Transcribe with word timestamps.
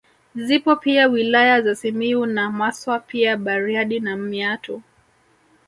Zipo 0.35 0.75
pia 0.75 1.07
wilaya 1.07 1.61
za 1.61 1.75
Simiyu 1.75 2.25
na 2.25 2.51
Maswa 2.51 2.99
pia 2.99 3.37
Bariadi 3.37 3.99
na 3.99 4.15
Meatu 4.17 4.81